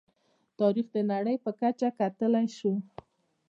[0.59, 2.73] تاریخ د نړۍ په کچه کتلی شو.